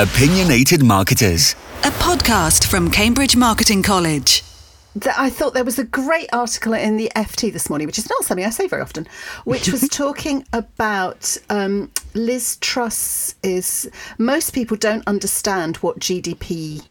[0.00, 4.44] Opinionated Marketers, a podcast from Cambridge Marketing College.
[5.16, 8.22] I thought there was a great article in the FT this morning, which is not
[8.22, 9.08] something I say very often,
[9.42, 13.34] which was talking about um, Liz Truss.
[13.42, 16.86] Is most people don't understand what GDP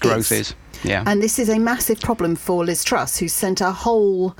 [0.00, 0.52] growth is.
[0.52, 0.54] is.
[0.84, 4.34] Yeah, and this is a massive problem for Liz Truss, who sent a whole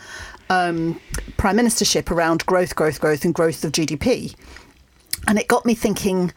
[0.48, 0.98] um,
[1.36, 4.34] prime ministership around growth, growth, growth, and growth of GDP.
[5.27, 6.32] And it got me thinking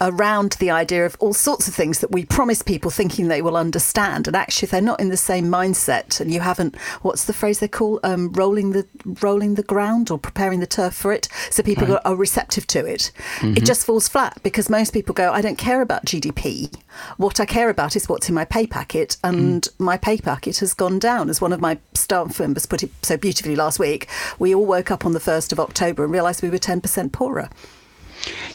[0.00, 3.56] around the idea of all sorts of things that we promise people thinking they will
[3.56, 4.26] understand.
[4.26, 6.20] And actually if they're not in the same mindset.
[6.20, 8.00] And you haven't what's the phrase they call?
[8.02, 8.86] Um, rolling the
[9.22, 11.28] rolling the ground or preparing the turf for it.
[11.50, 12.00] So people right.
[12.04, 13.10] are receptive to it.
[13.36, 13.56] Mm-hmm.
[13.56, 16.72] it just falls flat because most people go I don't care about GDP
[17.18, 19.16] what I care about is what's in my pay packet.
[19.22, 19.80] And mm.
[19.80, 21.28] my pay packet has gone down.
[21.28, 24.08] As one of my staff members put it so beautifully last week
[24.38, 27.48] we all woke up on the 1st of October and realized we were 10% poorer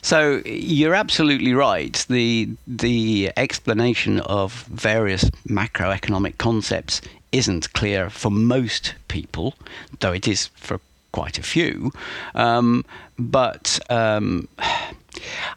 [0.01, 2.05] so you're absolutely right.
[2.09, 9.55] The the explanation of various macroeconomic concepts isn't clear for most people,
[9.99, 10.79] though it is for
[11.11, 11.91] quite a few.
[12.35, 12.85] Um,
[13.17, 14.47] but um,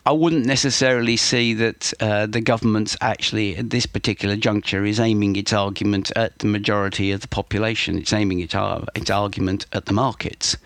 [0.05, 5.37] I wouldn't necessarily see that uh, the government's actually at this particular juncture is aiming
[5.37, 7.99] its argument at the majority of the population.
[7.99, 8.55] It's aiming its,
[8.95, 10.57] its argument at the markets,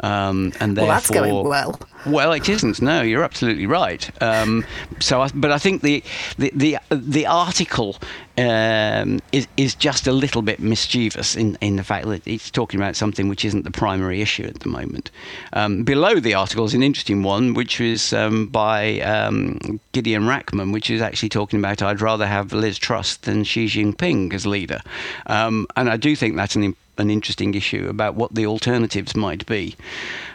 [0.00, 1.80] um, and well, therefore, that's going well.
[2.06, 2.82] Well, it isn't.
[2.82, 4.10] No, you're absolutely right.
[4.22, 4.64] Um,
[5.00, 6.02] so, I, but I think the
[6.36, 7.96] the the, the article
[8.36, 12.78] um, is is just a little bit mischievous in in the fact that it's talking
[12.78, 15.10] about something which isn't the primary issue at the moment.
[15.54, 20.72] Um, below the article is an interesting one, which is um, by um, Gideon Rachman,
[20.72, 24.80] which is actually talking about I'd rather have Liz Truss than Xi Jinping as leader,
[25.26, 29.46] um, and I do think that's an an interesting issue about what the alternatives might
[29.46, 29.76] be.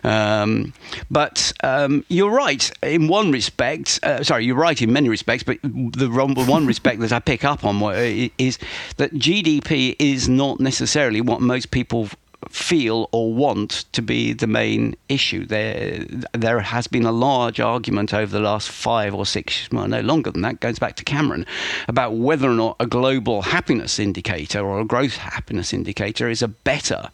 [0.04, 0.74] Um,
[1.10, 4.00] but um, you're right in one respect.
[4.04, 5.44] Uh, sorry, you're right in many respects.
[5.44, 7.82] But the one respect that I pick up on
[8.38, 8.58] is
[8.98, 12.10] that GDP is not necessarily what most people
[12.48, 15.46] feel or want to be the main issue.
[15.46, 20.02] There, there has been a large argument over the last five or six, well, no
[20.02, 21.46] longer than that, goes back to Cameron,
[21.88, 26.48] about whether or not a global happiness indicator or a growth happiness indicator is a
[26.48, 27.10] better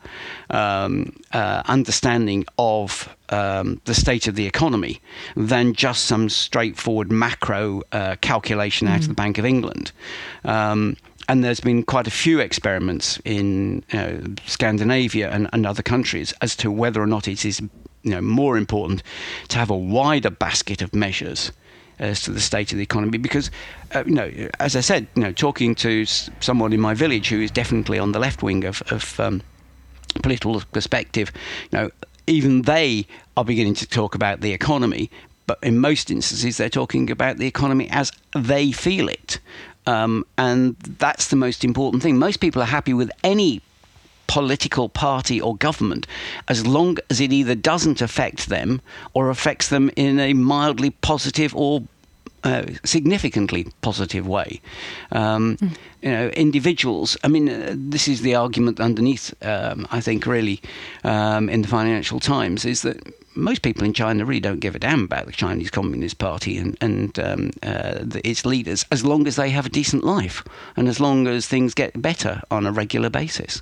[0.51, 5.01] um, uh, understanding of um, the state of the economy
[5.35, 9.03] than just some straightforward macro uh, calculation out mm.
[9.03, 9.91] of the Bank of England.
[10.43, 10.97] Um,
[11.27, 16.33] and there's been quite a few experiments in you know, Scandinavia and, and, other countries
[16.41, 19.01] as to whether or not it is you know, more important
[19.49, 21.51] to have a wider basket of measures
[21.97, 23.17] as to the state of the economy.
[23.17, 23.49] Because
[23.93, 27.41] uh, you know as I said you know talking to someone in my village who
[27.41, 29.41] is definitely on the left wing of, of um,
[30.21, 31.31] political perspective
[31.71, 31.89] you know
[32.27, 33.05] even they
[33.37, 35.09] are beginning to talk about the economy
[35.47, 39.39] but in most instances they're talking about the economy as they feel it
[39.87, 42.17] um, and that's the most important thing.
[42.17, 43.61] Most people are happy with any
[44.27, 46.07] political party or government
[46.47, 48.81] as long as it either doesn't affect them
[49.13, 51.83] or affects them in a mildly positive or
[52.45, 54.61] uh, significantly positive way.
[55.11, 55.75] Um, mm.
[56.01, 57.17] You know, individuals.
[57.23, 59.33] I mean, uh, this is the argument underneath.
[59.43, 60.61] Um, I think really
[61.03, 63.01] um, in the Financial Times is that
[63.35, 66.77] most people in China really don't give a damn about the Chinese Communist Party and,
[66.79, 70.43] and um, uh, the, its leaders as long as they have a decent life
[70.77, 73.61] and as long as things get better on a regular basis.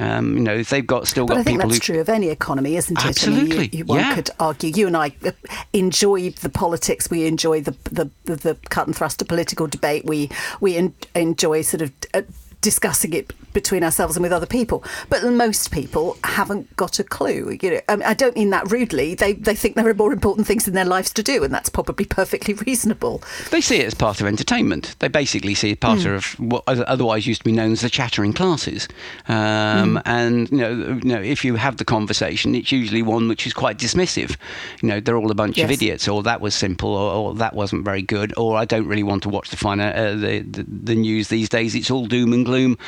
[0.00, 2.08] Um, you know, if they've got still but got I think people that's true of
[2.08, 3.04] any economy, isn't it?
[3.04, 3.56] Absolutely.
[3.56, 4.14] I mean, you, you, one yeah.
[4.14, 4.70] could argue.
[4.70, 5.32] You and I uh,
[5.72, 7.10] enjoy the politics.
[7.10, 10.04] We enjoy the the, the, the cut and thrust of political debate.
[10.04, 11.92] We we en- enjoy sort of.
[12.12, 12.22] Uh,
[12.60, 14.84] discussing it between ourselves and with other people.
[15.08, 17.56] But most people haven't got a clue.
[17.62, 19.14] You know, I, mean, I don't mean that rudely.
[19.14, 21.68] They they think there are more important things in their lives to do, and that's
[21.68, 23.22] probably perfectly reasonable.
[23.50, 24.96] They see it as part of entertainment.
[24.98, 26.16] They basically see it as part mm.
[26.16, 28.88] of what otherwise used to be known as the chattering classes.
[29.28, 30.02] Um, mm.
[30.04, 30.70] And you know,
[31.02, 34.36] you know, if you have the conversation, it's usually one which is quite dismissive.
[34.82, 35.64] You know, they're all a bunch yes.
[35.64, 38.86] of idiots, or that was simple, or, or, that wasn't very good, or I don't
[38.86, 41.74] really want to watch the, final, uh, the, the the news these days.
[41.74, 42.78] It's all doom and gloom gloom.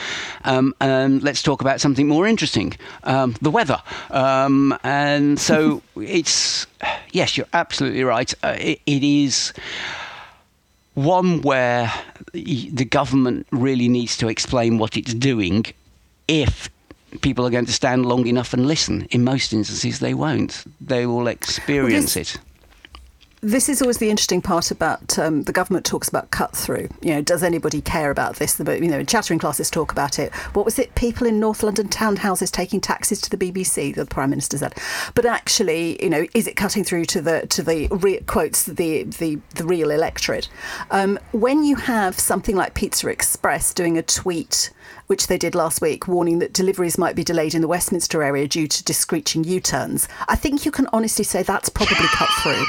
[0.57, 2.75] Um, and let's talk about something more interesting
[3.05, 3.83] um, the weather.
[4.11, 6.67] Um, and so it's,
[7.13, 8.33] yes, you're absolutely right.
[8.43, 9.53] Uh, it, it is
[10.95, 11.93] one where
[12.33, 15.67] the government really needs to explain what it's doing
[16.27, 16.71] if
[17.21, 19.07] people are going to stand long enough and listen.
[19.11, 20.65] In most instances, they won't.
[20.81, 22.39] They will experience well, it.
[23.43, 26.89] This is always the interesting part about um, the government talks about cut through.
[27.03, 28.55] You know, does anybody care about this?
[28.55, 30.35] The, you know, chattering classes talk about it.
[30.55, 30.95] What was it?
[30.95, 33.95] People in North London townhouses taking taxis to the BBC.
[33.95, 34.75] The Prime Minister said.
[35.15, 39.05] But actually, you know, is it cutting through to the to the re- quotes the
[39.05, 40.49] the the real electorate?
[40.91, 44.71] Um, when you have something like Pizza Express doing a tweet
[45.09, 48.49] which they did last week, warning that deliveries might be delayed in the Westminster area
[48.49, 50.09] due to discreeching U turns.
[50.29, 52.65] I think you can honestly say that's probably cut through.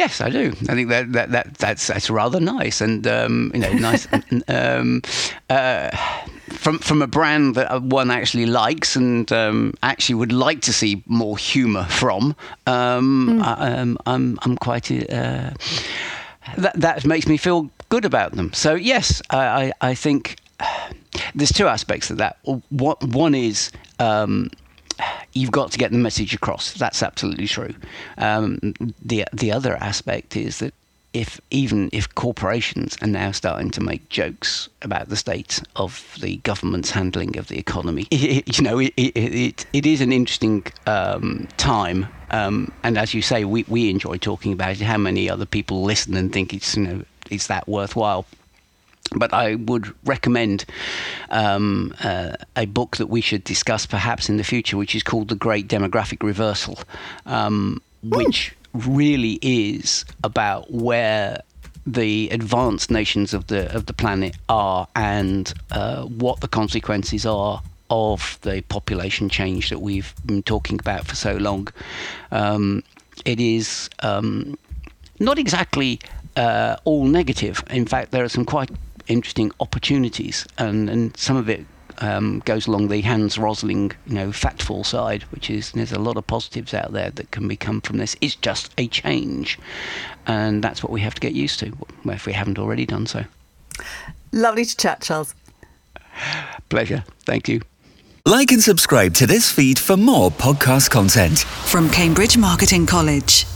[0.00, 0.48] Yes, I do.
[0.66, 4.08] I think that, that, that that's that's rather nice and um, you know nice.
[4.48, 5.02] um,
[5.50, 5.90] uh,
[6.48, 11.02] from from a brand that one actually likes and um, actually would like to see
[11.04, 12.34] more humour from.
[12.66, 13.42] Mm.
[13.42, 14.90] I, am I'm I'm quite.
[14.90, 15.50] Uh,
[16.56, 18.54] that that makes me feel good about them.
[18.54, 19.44] So yes, I
[19.82, 20.36] I, I think
[21.34, 22.38] there's two aspects of that.
[22.70, 24.50] One is um,
[25.32, 26.72] you've got to get the message across.
[26.74, 27.74] That's absolutely true.
[28.18, 30.74] Um, the the other aspect is that
[31.12, 36.36] if even if corporations are now starting to make jokes about the state of the
[36.38, 41.48] government's handling of the economy, it, you know, it, it, it, is an interesting um,
[41.56, 42.06] time.
[42.30, 44.82] Um, and as you say, we, we enjoy talking about it.
[44.82, 48.24] How many other people listen and think it's you know is that worthwhile?
[49.16, 50.64] But I would recommend
[51.30, 55.28] um, uh, a book that we should discuss perhaps in the future, which is called
[55.28, 56.78] The Great Demographic Reversal,
[57.26, 61.42] um, which really is about where
[61.86, 67.62] the advanced nations of the of the planet are and uh, what the consequences are
[67.88, 71.66] of the population change that we've been talking about for so long.
[72.30, 72.84] Um,
[73.24, 74.56] it is um,
[75.18, 75.98] not exactly
[76.36, 77.64] uh, all negative.
[77.70, 78.70] In fact, there are some quite
[79.08, 81.64] interesting opportunities, and, and some of it
[81.98, 86.16] um, goes along the Hans Rosling, you know, factful side, which is there's a lot
[86.16, 88.16] of positives out there that can become from this.
[88.20, 89.58] It's just a change,
[90.26, 91.72] and that's what we have to get used to,
[92.06, 93.24] if we haven't already done so.
[94.32, 95.34] Lovely to chat, Charles.
[96.68, 97.04] Pleasure.
[97.20, 97.62] Thank you.
[98.26, 103.46] Like and subscribe to this feed for more podcast content from Cambridge Marketing College.